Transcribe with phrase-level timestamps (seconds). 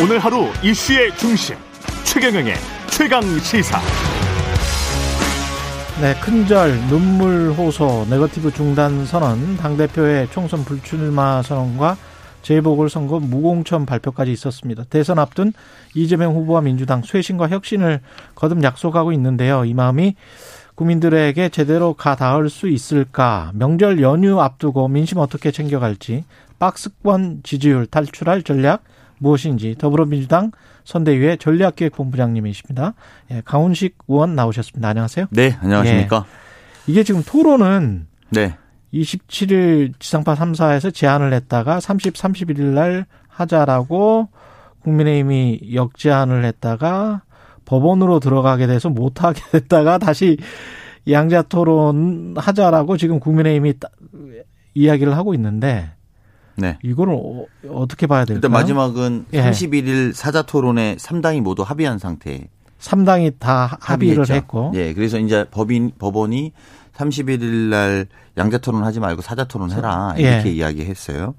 [0.00, 1.56] 오늘 하루 이슈의 중심
[2.04, 2.54] 최경영의
[2.88, 3.80] 최강 시사.
[6.00, 11.96] 네, 큰절 눈물 호소 네거티브 중단 선언 당 대표의 총선 불출마 선언과
[12.42, 14.84] 재보궐 선거 무공천 발표까지 있었습니다.
[14.88, 15.52] 대선 앞둔
[15.96, 18.00] 이재명 후보와 민주당 쇄신과 혁신을
[18.36, 19.64] 거듭 약속하고 있는데요.
[19.64, 20.14] 이 마음이
[20.76, 23.50] 국민들에게 제대로 가 닿을 수 있을까?
[23.54, 26.22] 명절 연휴 앞두고 민심 어떻게 챙겨갈지,
[26.60, 28.84] 박스권 지지율 탈출할 전략
[29.18, 30.52] 무엇인지 더불어민주당
[30.84, 32.94] 선대위의 전략기획본부장님이십니다.
[33.30, 34.88] 예, 강훈식 의원 나오셨습니다.
[34.88, 35.26] 안녕하세요.
[35.30, 36.24] 네, 안녕하십니까.
[36.26, 38.56] 예, 이게 지금 토론은 네.
[38.92, 44.28] 27일 지상파 3사에서 제안을 했다가 30, 31일 날 하자라고
[44.80, 47.22] 국민의힘이 역제안을 했다가
[47.64, 50.38] 법원으로 들어가게 돼서 못하게 됐다가 다시
[51.08, 53.74] 양자 토론 하자라고 지금 국민의힘이
[54.74, 55.90] 이야기를 하고 있는데
[56.58, 56.78] 네.
[56.82, 58.36] 이거를 어, 떻게 봐야 될까요?
[58.36, 59.42] 일단 마지막은 예.
[59.42, 62.48] 31일 사자 토론에 3당이 모두 합의한 상태.
[62.80, 64.34] 3당이 다 합의를 합의했죠.
[64.34, 64.72] 했고.
[64.74, 64.94] 예.
[64.94, 66.52] 그래서 이제 법인 법원이
[66.96, 68.06] 31일 날
[68.36, 70.14] 양자 토론 하지 말고 사자 토론 해라.
[70.18, 70.22] 예.
[70.22, 70.52] 이렇게 예.
[70.52, 71.34] 이야기했어요.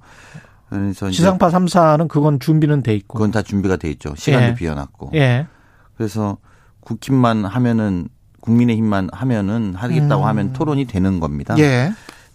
[0.70, 3.18] 그래서 지상파 3사는 그건 준비는 돼 있고.
[3.18, 4.14] 그건 다 준비가 돼 있죠.
[4.16, 4.54] 시간도 예.
[4.56, 5.12] 비워놨고.
[5.16, 5.48] 예.
[5.98, 6.38] 그래서
[6.82, 8.08] 국힘만 하면은
[8.42, 10.28] 국민의힘만 하면은 하겠다고 음.
[10.28, 11.56] 하면 토론이 되는 겁니다.
[11.60, 11.92] 예.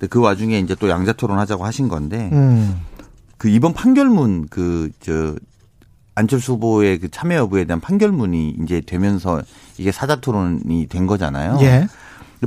[0.09, 2.81] 그 와중에 이제 또 양자 토론 하자고 하신 건데 음.
[3.39, 5.35] 그 이번 판결문 그 저
[6.15, 9.43] 안철수 후보의 그 참여 여부에 대한 판결문이 이제 되면서
[9.79, 11.59] 이게 사자 토론이 된 거잖아요.
[11.63, 11.87] 예.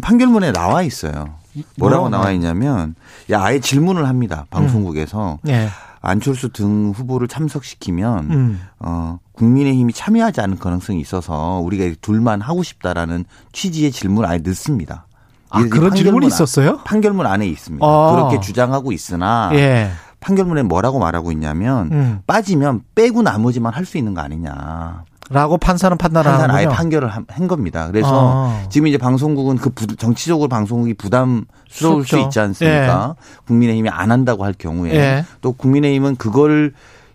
[0.02, 1.36] 판결문에 나와 있어요.
[1.78, 2.96] 뭐라고 나와 있냐면
[3.32, 4.46] 야 아예 질문을 합니다.
[4.50, 5.40] 방송국에서.
[5.44, 5.50] 음.
[5.50, 5.70] 예.
[6.00, 8.62] 안철수 등 후보를 참석시키면 음.
[8.80, 15.07] 어 국민의힘이 참여하지 않을 가능성이 있어서 우리가 둘만 하고 싶다라는 취지의 질문을 아예 넣습니다.
[15.50, 16.78] 아, 그런 질문이 있었어요?
[16.84, 17.86] 판결문 안에 있습니다.
[17.86, 18.12] 아.
[18.12, 19.90] 그렇게 주장하고 있으나 예.
[20.20, 22.20] 판결문에 뭐라고 말하고 있냐면 음.
[22.28, 25.04] 빠지면 빼고 나머지만 할 수 있는 거 아니냐.
[25.30, 27.88] 라고 판사는 판단을 판사는 아예 판결을 한 겁니다.
[27.88, 28.10] 그래서
[28.50, 28.64] 아.
[28.70, 33.16] 지금 이제 방송국은 그 부, 정치적으로 방송국이 부담스러울 수 있지 않습니까?
[33.18, 33.42] 예.
[33.46, 35.26] 국민의힘이 안 한다고 할 경우에 예.
[35.42, 36.74] 또 국민의힘은 그걸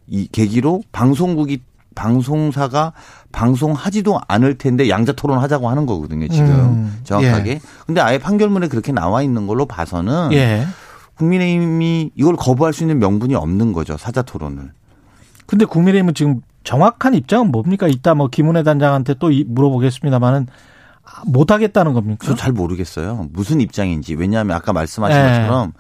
[0.09, 1.63] 이 계기로 방송국이
[1.95, 2.93] 방송사가
[3.33, 6.49] 방송하지도 않을 텐데 양자 토론 하자고 하는 거거든요, 지금.
[6.51, 7.01] 음.
[7.05, 7.51] 정확하게.
[7.51, 7.61] 예.
[7.87, 10.67] 근데 아예 판결문에 그렇게 나와 있는 걸로 봐서는 예.
[11.17, 14.73] 국민의힘이 이걸 거부할 수 있는 명분이 없는 거죠, 사자 토론을.
[15.47, 17.87] 근데 국민의힘은 지금 정확한 입장은 뭡니까?
[17.89, 20.47] 이따 뭐 김은혜 단장한테 또 물어보겠습니다만은
[21.27, 22.27] 못 하겠다는 겁니까?
[22.27, 23.29] 저 잘 모르겠어요.
[23.33, 24.15] 무슨 입장인지.
[24.15, 25.23] 왜냐하면 아까 말씀하신 예.
[25.23, 25.73] 것처럼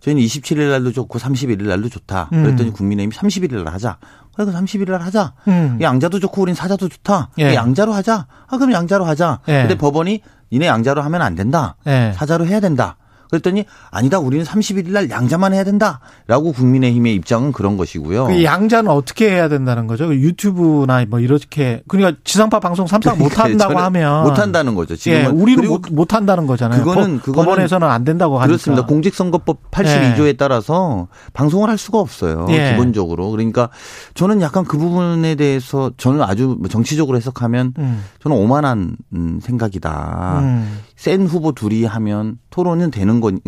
[0.00, 2.28] 저희는 27일 날도 좋고 31일 날도 좋다.
[2.32, 2.42] 음.
[2.44, 3.96] 그랬더니 국민의힘이 31일 날 하자.
[4.36, 5.32] 그래, 그 30일 날 하자.
[5.48, 5.78] 음.
[5.80, 7.30] 양자도 좋고 우린 사자도 좋다.
[7.38, 7.54] 예.
[7.54, 8.26] 양자로 하자.
[8.46, 9.40] 아, 그럼 양자로 하자.
[9.48, 9.62] 예.
[9.62, 10.20] 근데 법원이
[10.52, 11.76] 니네 양자로 하면 안 된다.
[11.86, 12.12] 예.
[12.14, 12.96] 사자로 해야 된다.
[13.30, 18.26] 그랬더니 아니다 우리는 31일 날 양자만 해야 된다라고 국민의힘의 입장은 그런 것이고요.
[18.26, 20.08] 그 양자는 어떻게 해야 된다는 거죠?
[20.08, 24.96] 그 유튜브나 뭐 이렇게 그러니까 지상파 방송 3사 못 한다고 하면 못 한다는 거죠.
[24.96, 26.82] 지금 예, 우리는 못, 못 한다는 거잖아요.
[26.82, 28.46] 그거는 법, 법원에서는 안 된다고 하니까.
[28.46, 28.86] 그렇습니다.
[28.86, 30.32] 공직선거법 82조에 예.
[30.34, 32.46] 따라서 방송을 할 수가 없어요.
[32.50, 32.70] 예.
[32.70, 33.30] 기본적으로.
[33.30, 33.70] 그러니까
[34.14, 38.04] 저는 약간 그 부분에 대해서 저는 아주 정치적으로 해석하면 음.
[38.22, 40.40] 저는 오만한 음, 생각이다.
[40.40, 40.80] 음.
[40.96, 43.40] 센 후보 둘이 하면 토론은 되는 건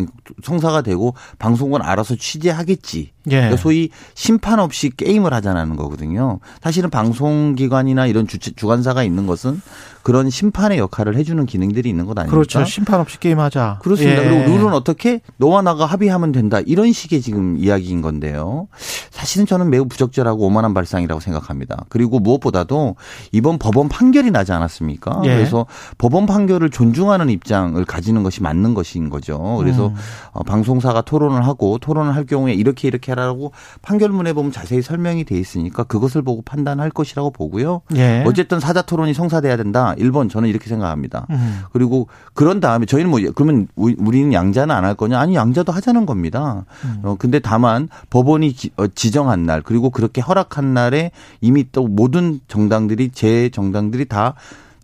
[0.43, 3.11] 성사가 되고 방송은 알아서 취재하겠지.
[3.27, 3.35] 예.
[3.35, 6.39] 그러니까 소위 심판 없이 게임을 하자는 거거든요.
[6.61, 9.61] 사실은 방송기관이나 이런 주, 주관사가 있는 것은
[10.03, 12.35] 그런 심판의 역할을 해주는 기능들이 있는 것 아닙니까?
[12.35, 12.63] 그렇죠.
[12.65, 13.79] 심판 없이 게임하자.
[13.81, 14.23] 그렇습니다.
[14.23, 14.29] 예.
[14.29, 16.59] 그리고 룰은 어떻게 너와 나가 합의하면 된다.
[16.65, 18.67] 이런 식의 지금 이야기인 건데요.
[19.11, 21.85] 사실은 저는 매우 부적절하고 오만한 발상이라고 생각합니다.
[21.89, 22.95] 그리고 무엇보다도
[23.31, 25.21] 이번 법원 판결이 나지 않았습니까?
[25.25, 25.35] 예.
[25.35, 25.65] 그래서
[25.97, 29.37] 법원 판결을 존중하는 입 장을 가지는 것이 맞는 것인 거죠.
[29.59, 29.95] 그래서 음.
[30.31, 33.51] 어, 방송사가 토론을 하고 토론을 할 경우에 이렇게 이렇게 하라고
[33.81, 37.81] 판결문에 보면 자세히 설명이 돼 있으니까 그것을 보고 판단할 것이라고 보고요.
[37.95, 38.23] 예.
[38.27, 39.95] 어쨌든 사자 토론이 성사돼야 된다.
[39.97, 41.25] 1번 저는 이렇게 생각합니다.
[41.29, 41.61] 음.
[41.71, 45.19] 그리고 그런 다음에 저희는 뭐 그러면 우리는 양자는 안 할 거냐?
[45.19, 46.65] 아니 양자도 하자는 겁니다.
[46.85, 46.99] 음.
[47.03, 51.11] 어 근데 다만 법원이 어, 지정한 날 그리고 그렇게 허락한 날에
[51.41, 54.33] 이미 또 모든 정당들이 제 정당들이 다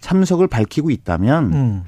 [0.01, 1.83] 참석을 밝히고 있다면 음.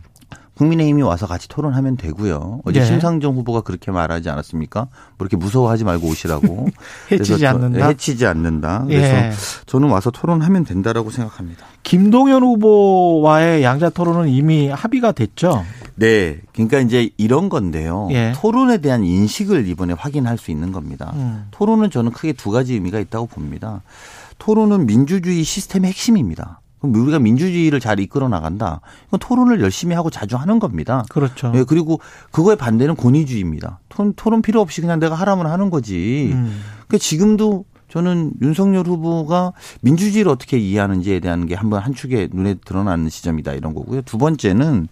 [0.58, 2.62] 국민의힘이 와서 같이 토론하면 되고요.
[2.66, 2.86] 어제 네.
[2.86, 4.88] 심상정 후보가 그렇게 말하지 않았습니까?
[5.18, 6.68] 뭐 이렇게 무서워하지 말고 오시라고.
[7.12, 7.88] 해치지 않는다.
[7.88, 8.86] 해치지 않는다.
[8.88, 9.32] 그래서 예.
[9.68, 11.66] 저는 와서 토론하면 된다라고 생각합니다.
[11.84, 15.64] 김동연 후보와의 양자 토론은 이미 합의가 됐죠.
[15.96, 16.40] 네.
[16.54, 18.08] 그러니까 이제 이런 건데요.
[18.12, 18.34] 예.
[18.36, 21.12] 토론에 대한 인식을 이번에 확인할 수 있는 겁니다.
[21.16, 21.48] 음.
[21.52, 23.84] 토론은 저는 크게 두 가지 의미가 있다고 봅니다.
[24.40, 26.62] 토론은 민주주의 시스템의 핵심입니다.
[26.80, 28.82] 그럼 우리가 민주주의를 잘 이끌어 나간다.
[29.08, 31.04] 이건 토론을 열심히 하고 자주 하는 겁니다.
[31.10, 31.52] 그렇죠.
[31.56, 32.00] 예, 그리고
[32.32, 33.80] 그거에 반대는 권위주의입니다.
[33.90, 36.32] 토론, 토론 필요 없이 그냥 내가 하라면 하는 거지.
[36.34, 36.62] 음.
[36.88, 43.10] 그러니까 지금도 저는 윤석열 후보가 민주주의를 어떻게 이해하는지에 대한 게 한번 한 축에 눈에 드러나는
[43.10, 44.02] 지점이다 이런 거고요.
[44.02, 44.88] 두 번째는 이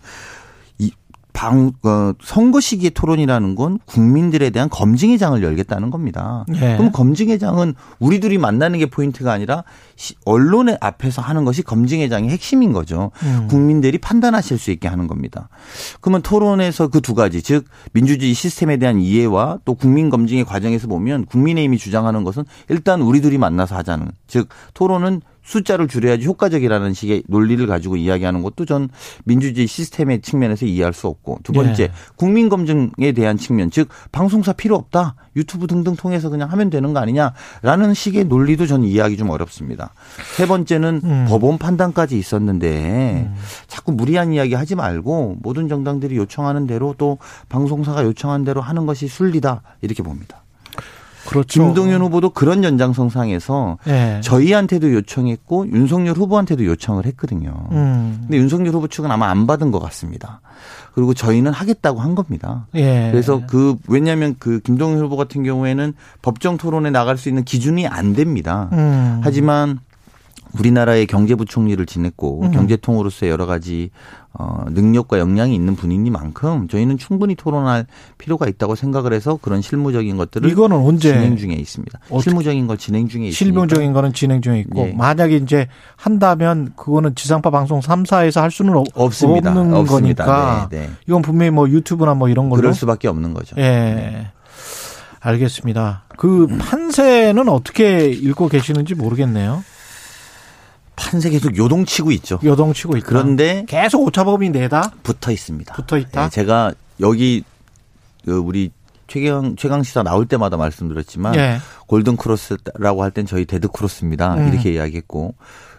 [1.35, 6.45] 방, 어, 선거 시기의 토론이라는 건 국민들에 대한 검증의 장을 열겠다는 겁니다.
[6.55, 6.77] 예.
[6.77, 9.65] 그럼 검증의 장은 우리 둘이 만나는 게 포인트가 아니라
[9.97, 13.11] 시- 언론의 앞에서 하는 것이 검증의 장의 핵심인 거죠.
[13.23, 13.47] 음.
[13.49, 15.49] 국민들이 판단하실 수 있게 하는 겁니다.
[16.01, 21.25] 그러면 토론에서 그 두 가지, 즉 민주주의 시스템에 대한 이해와 또 국민 검증의 과정에서 보면
[21.25, 27.65] 국민의힘이 주장하는 것은 일단 우리 둘이 만나서 하자는, 즉 토론은 숫자를 줄여야지 효과적이라는 식의 논리를
[27.67, 28.89] 가지고 이야기하는 것도 전
[29.23, 31.91] 민주주의 시스템의 측면에서 이해할 수 없고 두 번째 예.
[32.15, 36.99] 국민 검증에 대한 측면 즉 방송사 필요 없다 유튜브 등등 통해서 그냥 하면 되는 거
[36.99, 39.93] 아니냐라는 식의 논리도 저는 이해하기 좀 어렵습니다.
[40.35, 41.25] 세 번째는 음.
[41.29, 43.29] 법원 판단까지 있었는데
[43.67, 47.19] 자꾸 무리한 이야기 하지 말고 모든 정당들이 요청하는 대로 또
[47.49, 50.44] 방송사가 요청한 대로 하는 것이 순리다 이렇게 봅니다.
[51.27, 51.63] 그렇죠.
[51.63, 54.21] 김동연 후보도 그런 연장선상에서 예.
[54.23, 57.67] 저희한테도 요청했고 윤석열 후보한테도 요청을 했거든요.
[57.71, 58.17] 음.
[58.21, 60.41] 근데 윤석열 후보 측은 아마 안 받은 것 같습니다.
[60.93, 62.67] 그리고 저희는 하겠다고 한 겁니다.
[62.75, 63.09] 예.
[63.11, 68.13] 그래서 그 왜냐하면 그 김동연 후보 같은 경우에는 법정 토론에 나갈 수 있는 기준이 안
[68.13, 68.69] 됩니다.
[68.71, 69.19] 음.
[69.21, 69.79] 하지만
[70.57, 72.51] 우리나라의 경제부총리를 지냈고 음.
[72.51, 73.89] 경제통으로서의 여러 가지
[74.37, 77.85] 어, 능력과 역량이 있는 분이니만큼 저희는 충분히 토론할
[78.17, 81.99] 필요가 있다고 생각을 해서 그런 실무적인 것들을 이거는 언제 진행 중에 있습니다.
[82.21, 83.37] 실무적인 걸 진행 중에 있습니다.
[83.37, 84.91] 실무적인 거는 진행 중에 있고 예.
[84.91, 89.51] 만약에 이제 한다면 그거는 지상파 방송 3사에서 할 수는 없, 없습니다.
[89.51, 90.25] 없는 없습니다.
[90.25, 90.89] 거니까 네, 네.
[91.07, 93.55] 이건 분명히 뭐 유튜브나 뭐 이런 걸로 그럴 수밖에 없는 거죠.
[93.57, 94.31] 예.
[95.21, 96.03] 알겠습니다.
[96.17, 99.63] 그 판세는 어떻게 읽고 계시는지 모르겠네요.
[100.95, 102.39] 판세 계속 요동치고 있죠.
[102.43, 103.07] 요동치고 있다.
[103.07, 105.73] 그런데 계속 오차범위 내 다 붙어 있습니다.
[105.73, 106.25] 붙어 있다.
[106.25, 107.43] 예, 제가 여기
[108.23, 108.71] 그 우리
[109.07, 111.59] 최강 최강 시사 나올 때마다 말씀드렸지만 예.
[111.87, 114.35] 골든 크로스라고 할 땐 저희 데드 크로스입니다.
[114.35, 114.47] 음.
[114.49, 115.35] 이렇게 이야기했고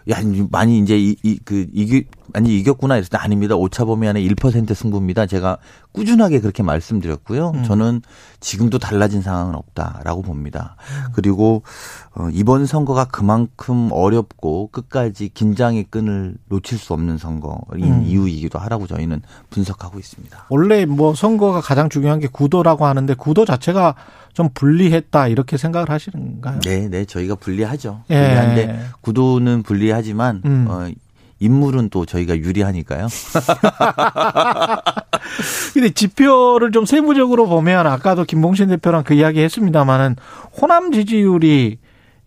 [0.09, 0.17] 야
[0.51, 3.55] 많이 이제 이그 이기 많이 이겼구나 이랬을 때 아닙니다.
[3.55, 5.25] 오차 범위 안에 1% 승부입니다.
[5.25, 5.57] 제가
[5.91, 7.51] 꾸준하게 그렇게 말씀드렸고요.
[7.55, 7.63] 음.
[7.63, 8.01] 저는
[8.39, 10.77] 지금도 달라진 상황은 없다라고 봅니다.
[10.79, 11.11] 음.
[11.13, 11.63] 그리고
[12.15, 18.03] 어, 이번 선거가 그만큼 어렵고 끝까지 긴장의 끈을 놓칠 수 없는 선거인 음.
[18.05, 20.47] 이유이기도 하라고 저희는 분석하고 있습니다.
[20.49, 23.95] 원래 뭐 선거가 가장 중요한 게 구도라고 하는데 구도 자체가
[24.33, 26.59] 좀 불리했다 이렇게 생각을 하 시는가요?
[26.61, 28.01] 네, 네, 저희가 불리하죠.
[28.09, 28.15] 예.
[28.15, 30.65] 불리한데 구도는 불리하지만 음.
[30.69, 30.87] 어,
[31.39, 33.07] 인물은 또 저희가 유리하니까요.
[35.73, 40.15] 근데 지표를 좀 세부적으로 보면 아까도 김봉신 대표랑 그 이야기 했습니다마는
[40.59, 41.77] 호남 지지율이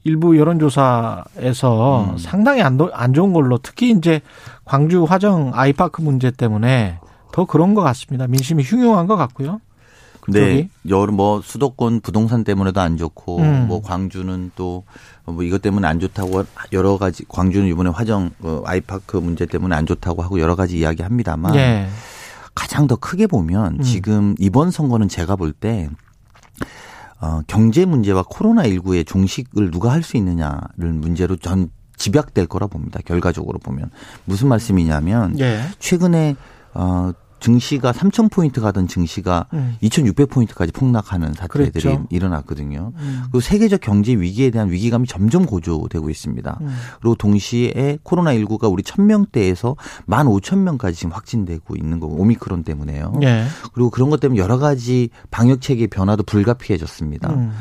[0.05, 2.19] 일부 여론조사에서 음.
[2.19, 4.20] 상당히 안, 도- 안 좋은 걸로 특히 이제
[4.64, 6.99] 광주 화정 아이파크 문제 때문에
[7.32, 8.26] 더 그런 것 같습니다.
[8.26, 9.61] 민심이 흉흉한 것 같고요.
[10.28, 13.67] 네, 여러 뭐 수도권 부동산 때문에도 안 좋고 음.
[13.69, 14.84] 뭐 광주는 또
[15.31, 19.87] 뭐 이것 때문에 안 좋다고 여러 가지 광주는 이번에 화정 어, 아이파크 문제 때문에 안
[19.87, 21.88] 좋다고 하고 여러 가지 이야기합니다만 예.
[22.55, 23.82] 가장 더 크게 보면 음.
[23.82, 25.88] 지금 이번 선거는 제가 볼때
[27.20, 32.99] 어, 경제 문제와 코로나 19의 종식을 누가 할 수 있느냐를 문제로 전 집약될 거라 봅니다.
[33.05, 33.90] 결과적으로 보면
[34.25, 35.61] 무슨 말씀이냐면 예.
[35.78, 36.34] 최근에
[36.73, 39.76] 어 증시가 3,000포인트 가던 증시가 음.
[39.82, 42.06] 2,600포인트까지 폭락하는 사태들이 그랬죠.
[42.10, 42.92] 일어났거든요.
[42.96, 43.20] 음.
[43.25, 46.59] 그리고 세계적 경제 위기에 대한 위기감이 점점 고조되고 있습니다.
[46.61, 46.68] 음.
[47.00, 53.14] 그리고 동시에 코로나19가 우리 1000명대에서 15,000명까지 지금 확진되고 있는 거고 오미크론 때문에요.
[53.23, 53.44] 예.
[53.73, 57.32] 그리고 그런 것 때문에 여러 가지 방역 체계 변화도 불가피해졌습니다.
[57.32, 57.52] 음.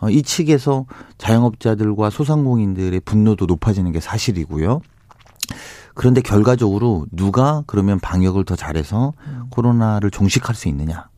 [0.00, 0.86] 어, 이 측에서
[1.18, 4.80] 자영업자들과 소상공인들의 분노도 높아지는 게 사실이고요.
[5.96, 9.14] 그런데 결과적으로 누가 그러면 방역을 더 잘해서
[9.50, 11.08] 코로나를 종식할 수 있느냐.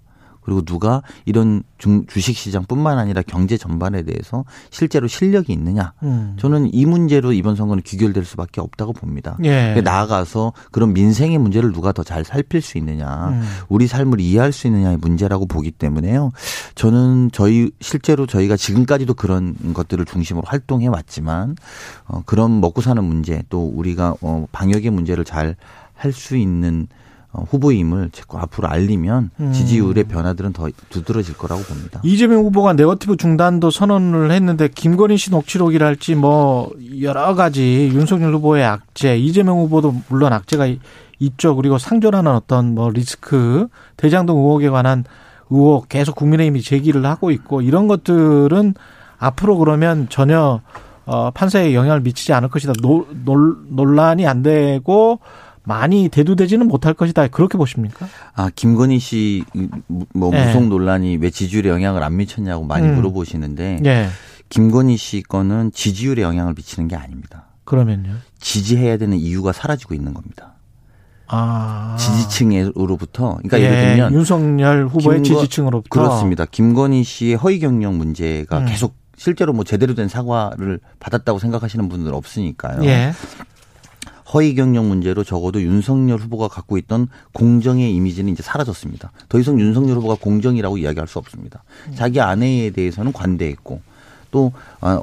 [0.48, 5.92] 그리고 누가 이런 중- 주식시장뿐만 아니라 경제 전반에 대해서 실제로 실력이 있느냐.
[6.02, 6.36] 음.
[6.38, 9.36] 저는 이 문제로 이번 선거는 귀결될 수밖에 없다고 봅니다.
[9.44, 9.74] 예.
[9.74, 13.42] 그러니까 나아가서 그런 민생의 문제를 누가 더 잘 살필 수 있느냐, 음.
[13.68, 16.32] 우리 삶을 이해할 수 있느냐의 문제라고 보기 때문에요.
[16.74, 21.56] 저는 저희 실제로 저희가 지금까지도 그런 것들을 중심으로 활동해 왔지만
[22.06, 25.56] 어, 그런 먹고 사는 문제 또 우리가 어, 방역의 문제를 잘
[26.00, 26.97] 할 수 있는 어,
[27.32, 29.52] 후보임을 자꾸 앞으로 알리면 음.
[29.52, 32.00] 지지율의 변화들은 더 두드러질 거라고 봅니다.
[32.02, 36.70] 이재명 후보가 네거티브 중단도 선언을 했는데 김건희 씨 녹취록이랄지 뭐
[37.02, 40.68] 여러 가지 윤석열 후보의 악재, 이재명 후보도 물론 악재가
[41.20, 41.54] 있죠.
[41.56, 45.04] 그리고 상존하는 어떤 뭐 리스크, 대장동 의혹에 관한
[45.50, 48.74] 의혹 계속 국민의힘이 제기를 하고 있고 이런 것들은
[49.18, 50.60] 앞으로 그러면 전혀
[51.06, 52.74] 어 판세에 영향을 미치지 않을 것이다.
[52.82, 55.20] 노, 논, 논란이 안 되고
[55.68, 57.28] 많이 대두되지는 못할 것이다.
[57.28, 58.08] 그렇게 보십니까?
[58.34, 59.44] 아, 김건희 씨,
[60.14, 60.46] 뭐, 네.
[60.46, 62.94] 무속 논란이 왜 지지율에 영향을 안 미쳤냐고 많이 음.
[62.96, 64.08] 물어보시는데, 예.
[64.48, 67.44] 김건희 씨 거는 지지율에 영향을 미치는 게 아닙니다.
[67.64, 68.12] 그러면요.
[68.40, 70.54] 지지해야 되는 이유가 사라지고 있는 겁니다.
[71.26, 71.94] 아.
[71.98, 76.46] 지지층으로부터 그러니까 예, 예를 들면 윤석열 후보의 김건- 지지층으로부터 그렇습니다.
[76.46, 78.64] 김건희 씨의 허위 경영 문제가 음.
[78.66, 82.82] 계속 실제로 뭐 제대로 된 사과를 받았다고 생각하시는 분들은 없으니까요.
[82.84, 83.12] 예.
[84.32, 89.12] 허위 경영 문제로 적어도 윤석열 후보가 갖고 있던 공정의 이미지는 이제 사라졌습니다.
[89.28, 91.64] 더 이상 윤석열 후보가 공정이라고 이야기할 수 없습니다.
[91.94, 93.80] 자기 아내에 대해서는 관대했고
[94.30, 95.00] 또 아,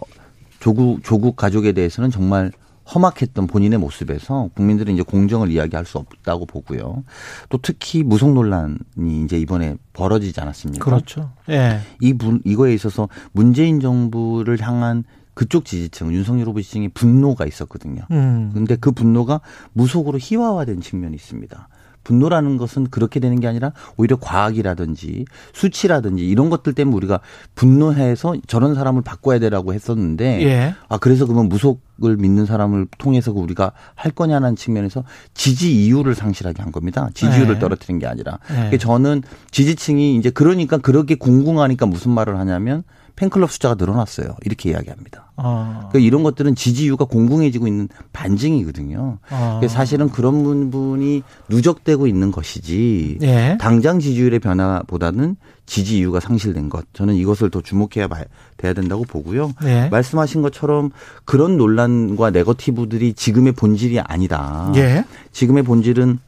[0.60, 2.52] 조국 조국 가족에 대해서는 정말
[2.94, 7.04] 험악했던 본인의 모습에서 국민들은 이제 공정을 이야기할 수 없다고 보고요.
[7.50, 10.86] 또 특히 무속 논란이 이제 이번에 벌어지지 않았습니까?
[10.86, 11.32] 그렇죠.
[11.50, 11.80] 예.
[12.00, 15.04] 이 분, 이거에 있어서 문재인 정부를 향한
[15.36, 18.02] 그쪽 지지층, 윤석열 후보 지지층의 분노가 있었거든요.
[18.10, 18.52] 음.
[18.54, 19.42] 근데 그 분노가
[19.74, 21.68] 무속으로 희화화된 측면이 있습니다.
[22.06, 27.20] 분노라는 것은 그렇게 되는 게 아니라 오히려 과학이라든지 수치라든지 이런 것들 때문에 우리가
[27.56, 30.76] 분노해서 저런 사람을 바꿔야 되라고 했었는데 예.
[30.88, 36.62] 아 그래서 그러면 무속을 믿는 사람을 통해서 그 우리가 할 거냐는 측면에서 지지 이유를 상실하게
[36.62, 37.10] 한 겁니다.
[37.14, 37.60] 지지율을 네.
[37.60, 38.40] 떨어뜨린 게 아니라.
[38.48, 38.56] 네.
[38.56, 42.84] 그러니까 저는 지지층이 이제 그러니까 그렇게 궁금하니까 무슨 말을 하냐면
[43.16, 44.36] 팬클럽 숫자가 늘어났어요.
[44.44, 45.32] 이렇게 이야기합니다.
[45.38, 45.88] 어.
[45.90, 49.20] 그러니까 이런 것들은 지지율가 공공해지고 있는 반증이거든요.
[49.32, 49.58] 어.
[49.60, 53.58] 그래서 사실은 그런 부분이 누적되고 있는 것이지 예.
[53.60, 56.86] 당장 지지율의 변화보다는 지지 이유가 상실된 것.
[56.94, 58.24] 저는 이것을 더 주목해야 봐-
[58.58, 59.54] 돼야 된다고 보고요.
[59.64, 59.88] 예.
[59.90, 60.92] 말씀하신 것처럼
[61.26, 64.72] 그런 논란과 네거티브들이 지금의 본질이 아니다.
[64.76, 65.06] 예.
[65.32, 66.20] 지금의 본질은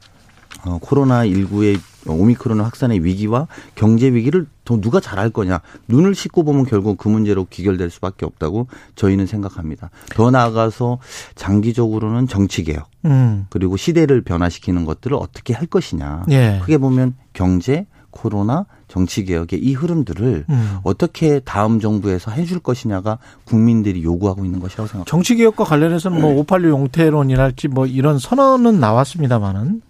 [0.65, 1.79] 어, 코로나 19의
[2.13, 7.45] 오미크론 확산의 위기와 경제 위기를 더 누가 잘할 거냐 눈을 씻고 보면 결국 그 문제로
[7.45, 9.89] 귀결될 수밖에 없다고 저희는 생각합니다.
[10.09, 10.99] 더 나아가서
[11.35, 13.45] 장기적으로는 정치 개혁 음.
[13.49, 16.25] 그리고 시대를 변화시키는 것들을 어떻게 할 것이냐.
[16.31, 16.59] 예.
[16.61, 20.77] 크게 보면 경제, 코로나, 정치 개혁의 이 흐름들을 음.
[20.83, 25.09] 어떻게 다음 정부에서 해줄 것이냐가 국민들이 요구하고 있는 것이라고 생각합니다.
[25.09, 29.81] 정치 개혁과 관련해서는 뭐586 용태론이랄지 뭐 이런 선언은 나왔습니다만은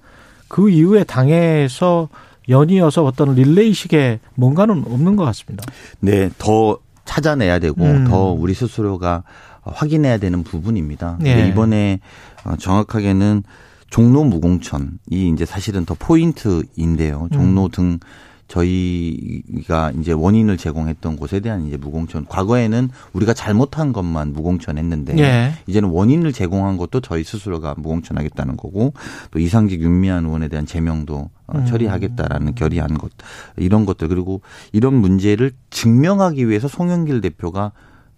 [0.47, 2.09] 그 이후에 당에서
[2.49, 5.63] 연이어서 어떤 릴레이식의 뭔가는 없는 것 같습니다.
[5.99, 8.05] 네, 더 찾아내야 되고 음.
[8.05, 9.23] 더 우리 스스로가
[9.63, 11.17] 확인해야 되는 부분입니다.
[11.25, 11.47] 예.
[11.47, 11.99] 이번에
[12.45, 13.43] 어, 정확하게는
[13.89, 17.27] 종로 무공천이 이제 사실은 더 포인트인데요.
[17.31, 17.69] 종로 음.
[17.71, 17.99] 등
[18.47, 22.25] 저희가 이제 원인을 제공했던 곳에 대한 이제 무공천.
[22.25, 25.53] 과거에는 우리가 잘못한 것만 무공천했는데 예.
[25.67, 28.93] 이제는 원인을 제공한 것도 저희 스스로가 무공천하겠다는 거고
[29.31, 31.65] 또 이상직 윤미한 의원에 대한 제명도 어, 음.
[31.65, 33.11] 처리하겠다라는 결의한 것
[33.57, 37.71] 이런 것들 그리고 이런 문제를 증명하기 위해서 송영길 대표가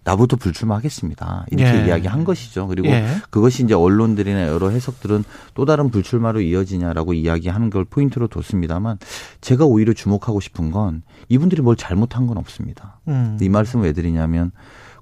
[0.04, 1.46] 나부터 불출마하겠습니다.
[1.50, 1.86] 이렇게 예.
[1.86, 2.66] 이야기한 것이죠.
[2.66, 3.06] 그리고 예.
[3.30, 8.98] 그것이 이제 언론들이나 여러 해석들은 또 다른 불출마로 이어지냐라고 이야기하는 걸 포인트로 뒀습니다만
[9.40, 13.00] 제가 오히려 주목하고 싶은 건 이분들이 뭘 잘못한 건 없습니다.
[13.08, 13.36] 음.
[13.40, 14.52] 이 말씀을 왜 드리냐면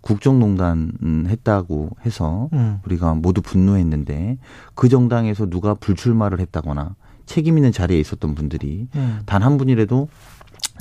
[0.00, 2.80] 국정농단 음, 했다고 해서 음.
[2.84, 4.38] 우리가 모두 분노했는데
[4.74, 6.94] 그 정당에서 누가 불출마를 했다거나
[7.26, 9.20] 책임 있는 자리에 있었던 분들이 음.
[9.26, 10.08] 단한 분이라도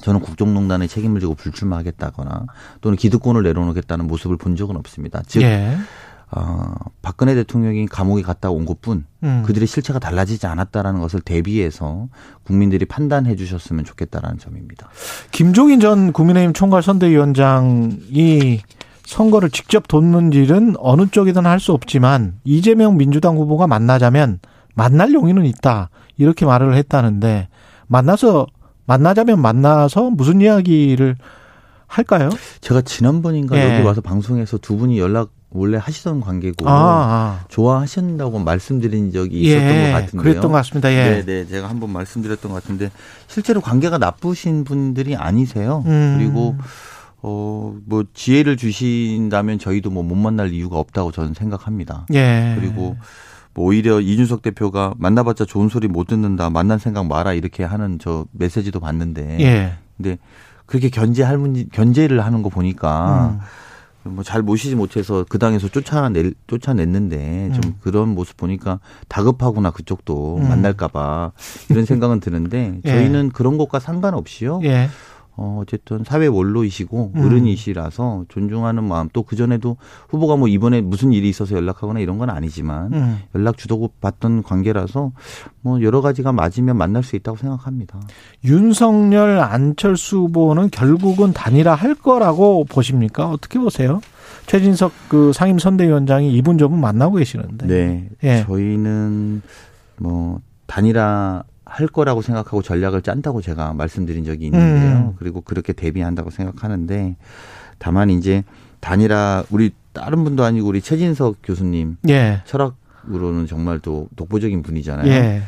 [0.02, 2.46] 저는 국정농단에 책임을 지고 불출마하겠다거나
[2.82, 5.22] 또는 기득권을 내려놓겠다는 모습을 본 적은 없습니다.
[5.28, 5.78] 즉, 예.
[6.30, 9.44] 어, 박근혜 대통령이 감옥에 갔다 온 것뿐 음.
[9.46, 12.10] 그들의 실체가 달라지지 않았다라는 것을 대비해서
[12.44, 14.90] 국민들이 판단해 주셨으면 좋겠다라는 점입니다.
[15.32, 18.60] 김종인 전 국민의힘 총괄 선대위원장이
[19.06, 24.40] 선거를 직접 돕는 일은 어느 쪽이든 할 수 없지만 이재명 민주당 후보가 만나자면
[24.76, 27.48] 만날 용의는 있다 이렇게 말을 했다는데
[27.88, 28.48] 만나서
[28.88, 31.18] 만나자면 만나서 무슨 이야기를
[31.86, 32.30] 할까요?
[32.62, 33.76] 제가 지난번인가 예.
[33.76, 37.46] 여기 와서 방송에서 두 분이 연락 원래 하시던 관계고 아, 아.
[37.48, 40.22] 좋아하신다고 말씀드린 적이 있었던 예, 것 같은데요.
[40.22, 40.92] 그랬던 것 같습니다.
[40.92, 40.96] 예.
[40.96, 42.92] 네, 네, 제가 한번 말씀드렸던 것 같은데
[43.28, 45.84] 실제로 관계가 나쁘신 분들이 아니세요.
[45.86, 46.16] 음.
[46.18, 46.56] 그리고
[47.22, 52.06] 어, 뭐 지혜를 주신다면 저희도 뭐 못 만날 이유가 없다고 저는 생각합니다.
[52.14, 52.56] 예.
[52.60, 52.96] 그리고 뭐
[53.58, 58.80] 오히려 이준석 대표가 만나봤자 좋은 소리 못 듣는다, 만난 생각 마라 이렇게 하는 저 메시지도
[58.80, 59.74] 봤는데, 예.
[59.98, 60.18] 근데
[60.66, 63.40] 그렇게 견제할 문 견제를 하는 거 보니까
[64.06, 64.16] 음.
[64.16, 67.76] 뭐잘 모시지 못해서 그 당에서 쫓아내 쫓아냈는데 좀 음.
[67.82, 70.48] 그런 모습 보니까 다급하구나 그쪽도 음.
[70.48, 71.32] 만날까봐
[71.70, 72.90] 이런 생각은 드는데 예.
[72.90, 74.62] 저희는 그런 것과 상관없이요.
[74.64, 74.90] 예.
[75.38, 77.26] 어, 어쨌든 사회 원로이시고 음.
[77.26, 79.78] 어른이시라서 존중하는 마음 또 그전에도
[80.10, 83.20] 후보가 뭐 이번에 무슨 일이 있어서 연락하거나 이런 건 아니지만 음.
[83.36, 85.12] 연락 주고 받던 관계라서
[85.62, 88.00] 뭐 여러 가지가 맞으면 만날 수 있다고 생각합니다.
[88.46, 93.30] 윤석열 안철수 후보는 결국은 단일화 할 거라고 보십니까?
[93.30, 94.02] 어떻게 보세요?
[94.48, 97.68] 최진석 그 상임 선대위원장이 이분 저분 만나고 계시는데.
[97.68, 98.10] 네.
[98.24, 98.44] 예.
[98.44, 99.44] 저희는
[99.98, 105.10] 뭐 단일화 할 거라고 생각하고 전략을 짠다고 제가 말씀드린 적이 있는데요.
[105.10, 105.16] 음.
[105.20, 107.16] 그리고 그렇게 대비한다고 생각하는데
[107.78, 108.44] 다만 이제
[108.80, 112.42] 단일화 우리 다른 분도 아니고 우리 최진석 교수님 예.
[112.46, 115.12] 철학으로는 정말 또 독보적인 분이잖아요.
[115.12, 115.42] 예.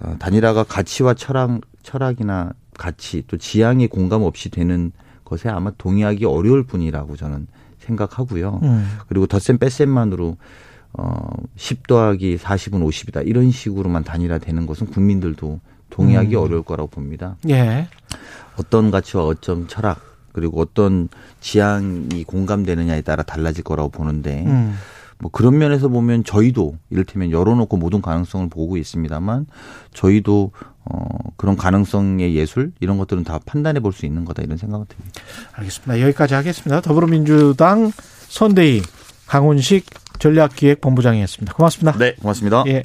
[0.00, 4.92] 어, 단일화가 가치와 철학, 철학이나 가치 또 지향에 공감 없이 되는
[5.24, 7.46] 것에 아마 동의하기 어려울 뿐이라고 저는
[7.78, 8.60] 생각하고요.
[8.62, 8.98] 음.
[9.08, 10.36] 그리고 덧셈 뺄셈만으로
[10.92, 13.26] 어, 10 더하기 40은 50이다.
[13.26, 16.40] 이런 식으로만 단일화되는 것은 국민들도 동의하기 음.
[16.40, 17.36] 어려울 거라고 봅니다.
[17.48, 17.88] 예.
[18.56, 20.00] 어떤 가치와 어떤 철학
[20.32, 21.08] 그리고 어떤
[21.40, 24.76] 지향이 공감되느냐에 따라 달라질 거라고 보는데 음.
[25.18, 29.46] 뭐 그런 면에서 보면 저희도 이를테면 열어놓고 모든 가능성을 보고 있습니다만
[29.92, 30.52] 저희도
[30.84, 31.06] 어
[31.36, 35.20] 그런 가능성의 예술 이런 것들은 다 판단해 볼 수 있는 거다 이런 생각은 듭니다.
[35.52, 36.00] 알겠습니다.
[36.00, 36.80] 여기까지 하겠습니다.
[36.80, 37.92] 더불어민주당
[38.28, 38.82] 선대위
[39.26, 39.84] 강훈식
[40.20, 41.54] 전략기획본부장이었습니다.
[41.54, 41.98] 고맙습니다.
[41.98, 42.64] 네, 고맙습니다.
[42.68, 42.82] 예.